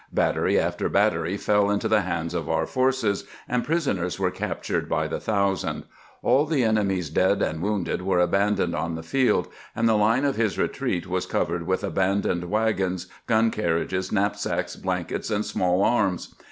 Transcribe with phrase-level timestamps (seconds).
[0.11, 4.89] Battery after battery fell into the hands of our forces, and pris oners were captured
[4.89, 5.83] by the thousand.
[6.23, 10.37] All the enemy's dead and wounded were abandoned on the field, and the line of
[10.37, 16.33] his retreat was covered with abandoned wagons, gun carriages, knapsacks, blankets, and small arms.